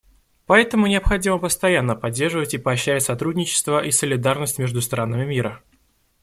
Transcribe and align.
Поэтому 0.47 0.87
необходимо 0.87 1.37
постоянно 1.37 1.95
поддерживать 1.95 2.55
и 2.55 2.57
поощрять 2.57 3.03
сотрудничество 3.03 3.85
и 3.85 3.91
солидарность 3.91 4.57
между 4.57 4.81
странами 4.81 5.25
мира. 5.25 5.61